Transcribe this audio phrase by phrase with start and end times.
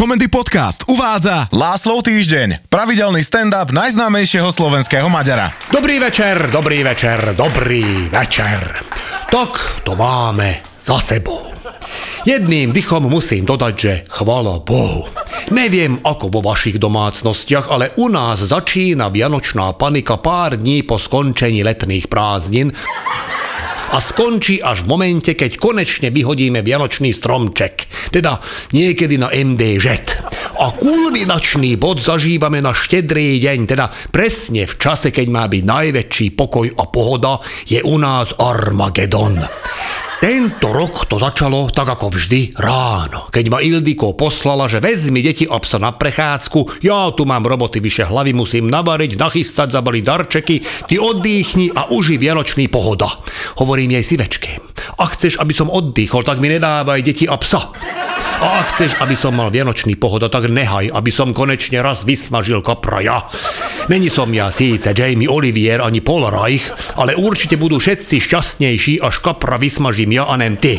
[0.00, 5.52] Komendy Podcast uvádza Láslov týždeň, pravidelný stand-up najznámejšieho slovenského Maďara.
[5.68, 8.80] Dobrý večer, dobrý večer, dobrý večer.
[9.28, 11.52] Tak to máme za sebou.
[12.24, 15.04] Jedným dychom musím dodať, že chvala Bohu.
[15.52, 21.60] Neviem ako vo vašich domácnostiach, ale u nás začína vianočná panika pár dní po skončení
[21.60, 22.72] letných prázdnin
[23.90, 28.38] a skončí až v momente, keď konečne vyhodíme vianočný stromček, teda
[28.70, 29.86] niekedy na MDŽ.
[30.60, 36.26] A kulminačný bod zažívame na štedrý deň, teda presne v čase, keď má byť najväčší
[36.36, 39.40] pokoj a pohoda, je u nás Armagedon.
[40.20, 45.48] Tento rok to začalo tak ako vždy ráno, keď ma Ildiko poslala, že vezmi deti
[45.48, 50.56] a psa na prechádzku, ja tu mám roboty vyše hlavy, musím navariť, nachystať, zabaliť darčeky,
[50.92, 53.08] ty oddychni a uži vianočný pohoda.
[53.64, 54.60] Hovorím jej si večke.
[55.00, 57.72] A chceš, aby som oddychol, tak mi nedávaj deti a psa.
[58.44, 63.00] A chceš, aby som mal vianočný pohoda, tak nehaj, aby som konečne raz vysmažil kapra
[63.00, 63.24] ja.
[63.90, 66.62] Není som ja síce Jamie Olivier ani Paul Reich,
[66.94, 70.78] ale určite budú všetci šťastnejší, až kapra vysmažím ja a nem ty.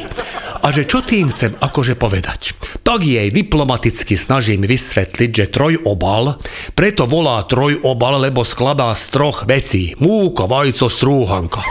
[0.63, 2.55] A že čo tým chcem akože povedať?
[2.87, 6.39] Tak jej diplomaticky snažím vysvetliť, že trojobal,
[6.71, 9.91] preto volá trojobal, lebo skladá z troch vecí.
[9.99, 11.67] Múka, vajco, strúhanka.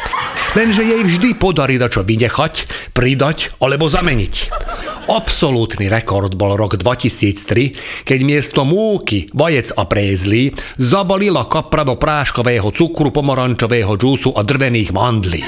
[0.52, 2.54] Lenže jej vždy podarí čo vynechať,
[2.92, 4.34] pridať alebo zameniť.
[5.10, 12.70] Absolútny rekord bol rok 2003, keď miesto múky, vajec a prézlí zabalila kapra do práškového
[12.70, 15.42] cukru, pomarančového džúsu a drvených mandlí.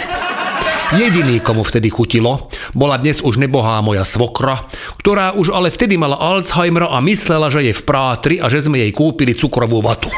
[0.98, 4.66] Jediný, komu vtedy chutilo, bola dnes už nebohá moja svokra,
[4.98, 8.82] ktorá už ale vtedy mala Alzheimera a myslela, že je v prátri a že sme
[8.82, 10.10] jej kúpili cukrovú vatu.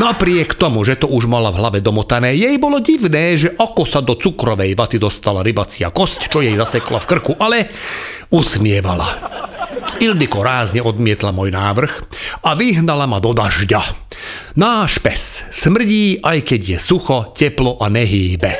[0.00, 4.00] Napriek tomu, že to už mala v hlave domotané, jej bolo divné, že ako sa
[4.00, 7.68] do cukrovej vaty dostala rybacia kosť, čo jej zasekla v krku, ale
[8.32, 9.04] usmievala.
[10.00, 11.92] Ildiko rázne odmietla môj návrh
[12.48, 13.84] a vyhnala ma do dažďa.
[14.56, 18.56] Náš pes smrdí, aj keď je sucho, teplo a nehýbe.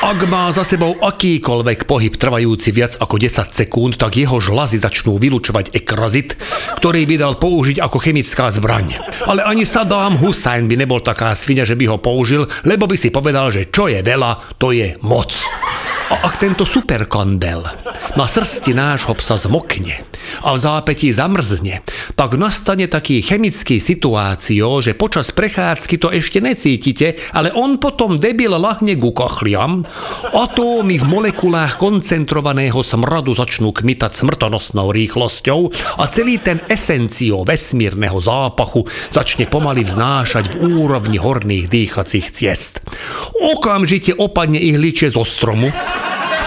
[0.00, 5.20] Ak má za sebou akýkoľvek pohyb trvajúci viac ako 10 sekúnd, tak jeho žlazy začnú
[5.20, 6.40] vylúčovať ekrazit,
[6.80, 8.96] ktorý by dal použiť ako chemická zbraň.
[9.28, 13.12] Ale ani Saddam Hussein by nebol taká svinia, že by ho použil, lebo by si
[13.12, 15.36] povedal, že čo je veľa, to je moc.
[16.10, 17.62] A ak tento superkandel
[18.18, 20.02] na srsti nášho psa zmokne
[20.42, 21.86] a v zápätí zamrzne,
[22.18, 28.50] tak nastane taký chemický situácio, že počas prechádzky to ešte necítite, ale on potom debil
[28.58, 29.86] lahne ku kachliam,
[30.34, 35.60] atómy v molekulách koncentrovaného smradu začnú kmitať smrtonosnou rýchlosťou
[36.02, 38.82] a celý ten esencio vesmírneho zápachu
[39.14, 42.82] začne pomaly vznášať v úrovni horných dýchacích ciest.
[43.38, 45.70] Okamžite opadne ihličie zo stromu,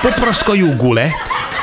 [0.03, 1.07] popraskajú gule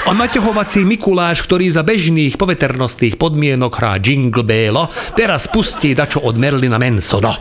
[0.09, 6.41] a naťahovací Mikuláš, ktorý za bežných poveternostných podmienok hrá Jingle Bello, teraz pustí dačo od
[6.41, 7.37] Merlina Mansona.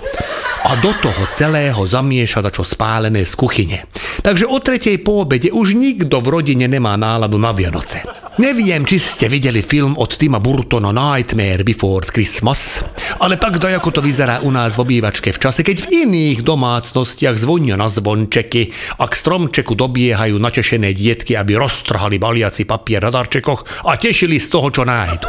[0.67, 3.87] A do toho celého zamieša dačo spálené z kuchyne.
[4.19, 8.03] Takže o tretej po obede už nikto v rodine nemá náladu na Vianoce.
[8.39, 12.79] Neviem, či ste videli film od Tima Burtona Nightmare Before Christmas,
[13.19, 16.47] ale tak daj, ako to vyzerá u nás v obývačke v čase, keď v iných
[16.47, 23.11] domácnostiach zvonia na zvončeky a k stromčeku dobiehajú natešené dietky, aby roztrhali baliaci papier na
[23.11, 25.27] darčekoch a tešili z toho, čo nájdu.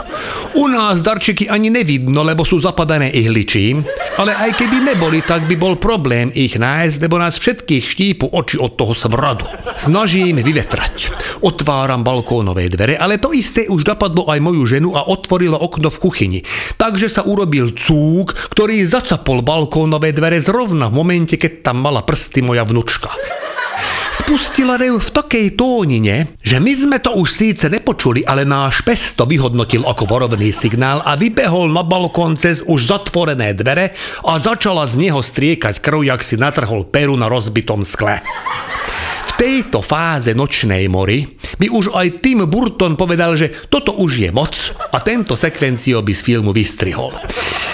[0.62, 3.82] U nás darčeky ani nevidno, lebo sú zapadané ihličím,
[4.22, 8.54] ale aj keby neboli, tak by bol problém ich nájsť, lebo nás všetkých štípu oči
[8.54, 9.50] od toho smradu.
[9.74, 11.10] Snažím vyvetrať.
[11.42, 15.98] Otváram balkónové dvere ale to isté už napadlo aj moju ženu a otvorila okno v
[15.98, 16.40] kuchyni.
[16.76, 22.44] Takže sa urobil cúk, ktorý zacapol balkónové dvere zrovna v momente, keď tam mala prsty
[22.44, 23.08] moja vnučka.
[24.10, 29.16] Spustila rev v takej tónine, že my sme to už síce nepočuli, ale náš pes
[29.16, 33.96] to vyhodnotil ako vorovný signál a vybehol na balkón cez už zatvorené dvere
[34.26, 38.20] a začala z neho striekať krv, jak si natrhol peru na rozbitom skle
[39.40, 41.24] tejto fáze nočnej mory
[41.56, 44.52] by už aj Tim Burton povedal, že toto už je moc
[44.92, 47.16] a tento sekvencio by z filmu vystrihol.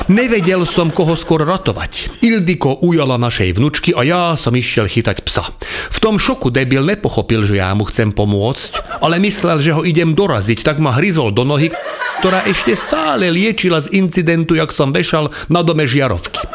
[0.06, 2.22] Nevedel som, koho skôr ratovať.
[2.22, 5.42] Ildiko ujala našej vnučky a ja som išiel chytať psa.
[5.90, 10.14] V tom šoku debil nepochopil, že ja mu chcem pomôcť, ale myslel, že ho idem
[10.14, 11.74] doraziť, tak ma hryzol do nohy,
[12.22, 16.46] ktorá ešte stále liečila z incidentu, jak som vešal na dome žiarovky.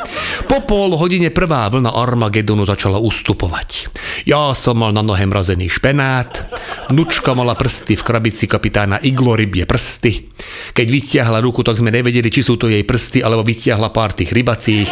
[0.48, 3.92] Po pol hodine prvá vlna Armagedonu začala ustupovať.
[4.24, 6.48] Ja som mal na nohe mrazený špenát,
[6.88, 10.32] vnučka mala prsty v krabici kapitána Iglo rybie prsty.
[10.72, 14.14] Keď vytiahla ruku, tak sme nevedeli, či sú to jej prsty alebo lebo vytiahla pár
[14.14, 14.86] tých rybacích.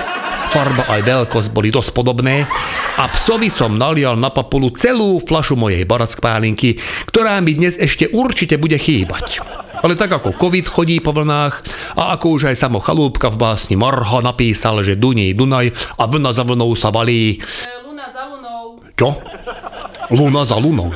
[0.50, 2.50] Farba aj veľkosť boli dosť podobné
[2.98, 8.10] a psovi som nalial na papulu celú flašu mojej barack pálinky, ktorá mi dnes ešte
[8.10, 9.46] určite bude chýbať.
[9.80, 11.54] Ale tak ako COVID chodí po vlnách
[11.96, 16.32] a ako už aj samo Chalúbka v básni Marha napísal, že Duní Dunaj a vlna
[16.36, 17.40] za vlnou sa valí.
[17.88, 18.84] Luna za lunou.
[18.96, 19.10] Čo?
[20.12, 20.92] Luna za lunou.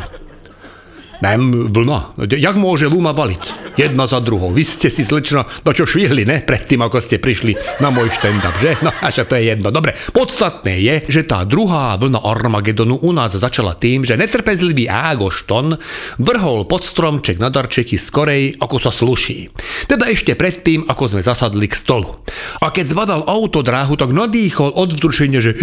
[1.24, 2.20] Nem, vlna.
[2.28, 3.72] Jak môže luna valiť?
[3.80, 4.52] Jedna za druhou.
[4.52, 6.44] Vy ste si slečno no čo švihli, ne?
[6.44, 8.76] Predtým, ako ste prišli na môj štendap, že?
[8.84, 9.72] No, až to je jedno.
[9.72, 15.80] Dobre, podstatné je, že tá druhá vlna Armagedonu u nás začala tým, že netrpezlivý Ágošton
[16.20, 19.48] vrhol pod stromček na darčeky skorej, ako sa sluší.
[19.88, 22.20] Teda ešte predtým, ako sme zasadli k stolu.
[22.60, 25.56] A keď zvadal autodráhu, tak nadýchol od vzrušenia, že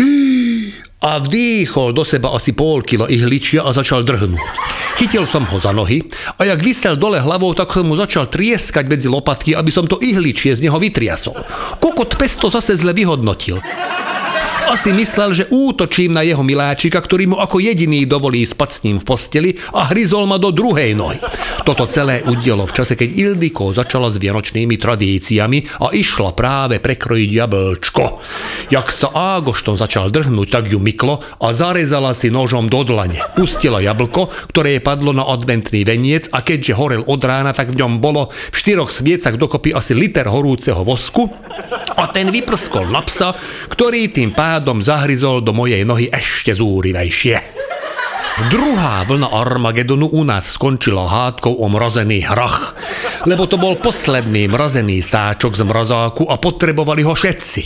[1.09, 4.70] a vdýchol do seba asi pol kilo ihličia a začal drhnúť.
[5.01, 6.05] Chytil som ho za nohy
[6.37, 9.97] a jak vysel dole hlavou, tak som mu začal trieskať medzi lopatky, aby som to
[9.97, 11.41] ihličie z neho vytriasol.
[11.81, 13.65] Kokot pesto zase zle vyhodnotil.
[14.71, 19.03] Asi myslel, že útočím na jeho miláčika, ktorý mu ako jediný dovolí spať s ním
[19.03, 21.19] v posteli a hryzol ma do druhej nohy.
[21.67, 27.31] Toto celé udialo v čase, keď Ildiko začala s vianočnými tradíciami a išla práve prekrojiť
[27.35, 28.23] jablčko.
[28.71, 33.19] Jak sa Ágošton začal drhnúť, tak ju myklo a zarezala si nožom do dlane.
[33.35, 37.83] Pustila jablko, ktoré jej padlo na adventný veniec a keďže horel od rána, tak v
[37.83, 41.27] ňom bolo v štyroch sviecach dokopy asi liter horúceho vosku
[41.95, 43.35] a ten vyprskol na psa,
[43.71, 47.60] ktorý tým pádom zahryzol do mojej nohy ešte zúrivejšie.
[48.39, 52.79] Druhá vlna Armagedonu u nás skončila hádkou o mrozený hrach,
[53.27, 57.63] lebo to bol posledný mrazený sáčok z mrazáku a potrebovali ho všetci.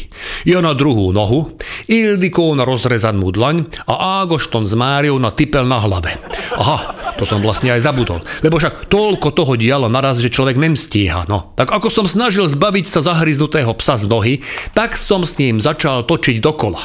[0.48, 5.78] Ja na druhú nohu, Ildiko na rozrezanú dlaň a Ágošton s Máriou na typel na
[5.78, 6.16] hlave.
[6.56, 11.28] Aha, to som vlastne aj zabudol, lebo však toľko toho dialo naraz, že človek nemstíha.
[11.28, 14.34] No, tak ako som snažil zbaviť sa zahryznutého psa z nohy,
[14.72, 16.80] tak som s ním začal točiť dokola.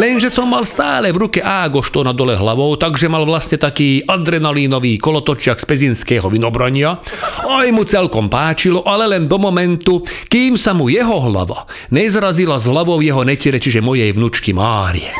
[0.00, 5.58] Lenže som mal stále v ruke Ágoštona dole hlavou, takže mal vlastne taký adrenalínový kolotočiak
[5.58, 7.02] z pezinského vinobrania.
[7.42, 12.70] Aj mu celkom páčilo, ale len do momentu, kým sa mu jeho hlava nezrazila s
[12.70, 15.10] hlavou jeho netire, čiže mojej vnučky Márie.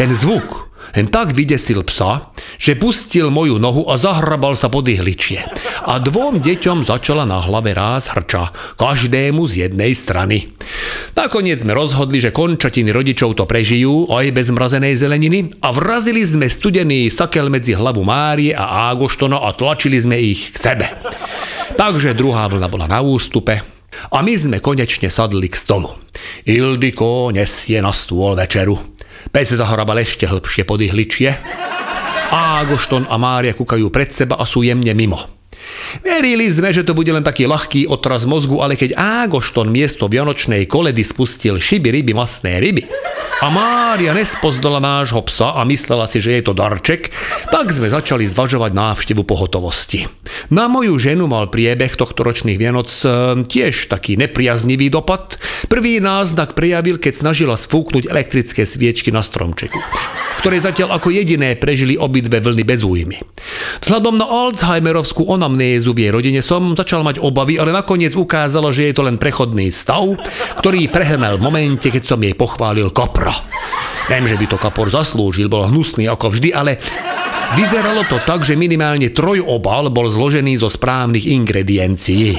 [0.00, 0.61] Ten zvuk
[0.92, 5.44] len tak vydesil psa, že pustil moju nohu a zahrabal sa pod ihličie.
[5.88, 10.52] A dvom deťom začala na hlave ráz hrča, každému z jednej strany.
[11.16, 16.46] Nakoniec sme rozhodli, že končatiny rodičov to prežijú aj bez mrazenej zeleniny a vrazili sme
[16.46, 20.86] studený sakel medzi hlavu Márie a Ágoštona a tlačili sme ich k sebe.
[21.74, 23.64] Takže druhá vlna bola na ústupe
[24.12, 25.92] a my sme konečne sadli k stolu.
[26.44, 28.91] Ildiko nesie na stôl večeru.
[29.30, 31.36] Pes zahrabal ešte hlbšie pod ihličie.
[32.32, 35.20] Ágošton a Mária kúkajú pred seba a sú jemne mimo.
[36.00, 40.64] Verili sme, že to bude len taký ľahký otraz mozgu, ale keď Ágošton miesto vianočnej
[40.66, 43.11] koledy spustil šiby, ryby, masné ryby
[43.42, 47.10] a Mária nespozdala nášho psa a myslela si, že je to darček,
[47.50, 50.06] tak sme začali zvažovať návštevu pohotovosti.
[50.54, 55.42] Na moju ženu mal priebeh tohto ročných Vianoc e, tiež taký nepriaznivý dopad.
[55.66, 59.82] Prvý náznak prejavil, keď snažila sfúknuť elektrické sviečky na stromčeku
[60.42, 63.14] ktoré zatiaľ ako jediné prežili obidve vlny bez újmy.
[63.78, 68.90] Vzhľadom na Alzheimerovskú onamnézu v jej rodine som začal mať obavy, ale nakoniec ukázalo, že
[68.90, 70.18] je to len prechodný stav,
[70.58, 72.90] ktorý prehrmel v momente, keď som jej pochválil
[73.32, 74.10] kopra.
[74.10, 76.76] Viem, že by to kapor zaslúžil, bol hnusný ako vždy, ale
[77.54, 82.36] vyzeralo to tak, že minimálne trojobal bol zložený zo správnych ingrediencií.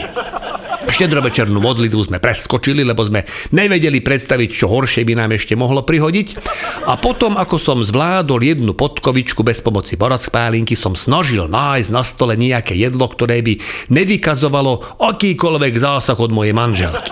[0.84, 3.24] Štedrovečernú modlitbu sme preskočili, lebo sme
[3.56, 6.44] nevedeli predstaviť, čo horšie by nám ešte mohlo prihodiť.
[6.86, 12.36] A potom, ako som zvládol jednu podkovičku bez pomoci borackpálinky, som snažil nájsť na stole
[12.36, 13.58] nejaké jedlo, ktoré by
[13.90, 17.10] nevykazovalo akýkoľvek zásah od mojej manželky.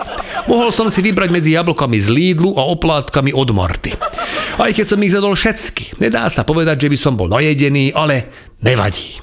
[0.49, 3.93] Mohol som si vybrať medzi jablkami z Lidlu a oplátkami od Marty.
[4.57, 6.01] Aj keď som ich zadol všetky.
[6.01, 8.29] Nedá sa povedať, že by som bol najedený, ale
[8.61, 9.21] nevadí.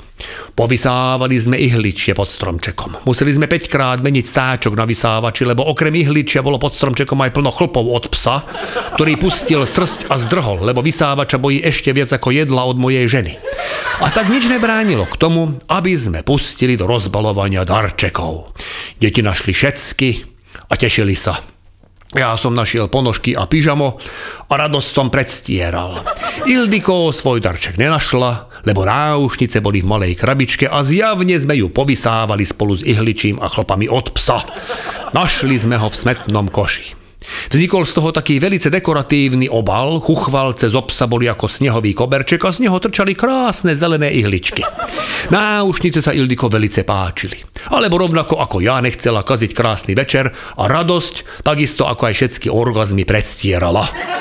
[0.59, 3.07] Povysávali sme ihličie pod stromčekom.
[3.07, 7.31] Museli sme 5 krát meniť sáčok na vysávači, lebo okrem ihličia bolo pod stromčekom aj
[7.31, 8.43] plno chlpov od psa,
[8.99, 13.39] ktorý pustil srst a zdrhol, lebo vysávača bojí ešte viac ako jedla od mojej ženy.
[14.03, 18.51] A tak nič nebránilo k tomu, aby sme pustili do rozbalovania darčekov.
[18.99, 20.28] Deti našli všetky
[20.69, 21.41] a tešili sa.
[22.17, 24.01] Ja som našiel ponožky a pyžamo
[24.49, 26.09] a radosť som predstieral.
[26.49, 32.49] Ildiko svoj darček nenašla, lebo náušnice boli v malej krabičke a zjavne sme ju povysávali
[32.49, 34.41] spolu s ihličím a chlopami od psa.
[35.13, 37.08] Našli sme ho v smetnom koši.
[37.49, 42.51] Vznikol z toho taký velice dekoratívny obal, chuchvalce z obsa boli ako snehový koberček a
[42.53, 44.65] z neho trčali krásne zelené ihličky.
[45.33, 47.41] Náušnice sa Ildiko velice páčili.
[47.73, 53.05] Alebo rovnako ako ja nechcela kaziť krásny večer a radosť, takisto ako aj všetky orgazmy
[53.05, 54.18] predstierala.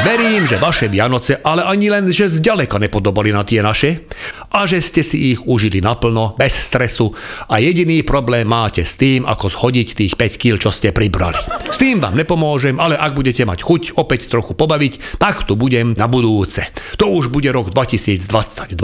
[0.00, 4.06] Verím, že vaše Vianoce ale ani len, že zďaleka nepodobali na tie naše
[4.54, 7.10] a že ste si ich užili naplno, bez stresu
[7.50, 11.38] a jediný problém máte s tým, ako zhodiť tých 5 kg, čo ste pribrali.
[11.68, 15.98] S tým vám nepomôžem, ale ak budete mať chuť opäť trochu pobaviť, tak tu budem
[15.98, 16.64] na budúce.
[16.96, 18.78] To už bude rok 2022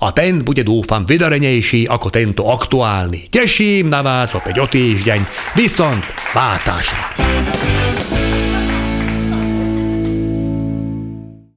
[0.00, 3.28] a ten bude dúfam vydarenejší ako tento aktuálny.
[3.28, 5.52] Teším na vás opäť o týždeň.
[5.54, 6.02] Vysont
[6.34, 7.85] Látáša.